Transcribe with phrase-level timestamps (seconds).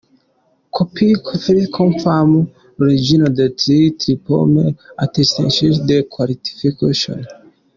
[0.71, 7.19] copie certifiée conforme à l’original des titres, diplômes, attestations de qualification.